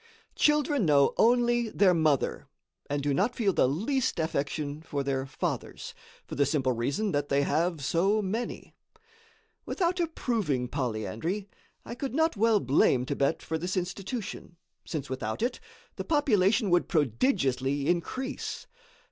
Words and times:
Children 0.33 0.87
know 0.87 1.13
only 1.17 1.69
their 1.69 1.93
mother, 1.93 2.47
and 2.89 3.03
do 3.03 3.13
not 3.13 3.35
feel 3.35 3.53
the 3.53 3.67
least 3.67 4.17
affection 4.17 4.81
for 4.81 5.03
their 5.03 5.27
fathers, 5.27 5.93
for 6.25 6.33
the 6.33 6.43
simple 6.43 6.71
reason 6.71 7.11
that 7.11 7.29
they 7.29 7.43
have 7.43 7.85
so 7.85 8.19
many. 8.19 8.73
Without 9.63 9.99
approving 9.99 10.67
polyandry, 10.67 11.47
I 11.85 11.93
could 11.93 12.15
not 12.15 12.35
well 12.35 12.59
blame 12.59 13.05
Thibet 13.05 13.43
for 13.43 13.59
this 13.59 13.77
institution, 13.77 14.57
since 14.85 15.07
without 15.07 15.43
it, 15.43 15.59
the 15.97 16.03
population 16.03 16.71
would 16.71 16.87
prodigiously 16.89 17.85
increase. 17.87 18.65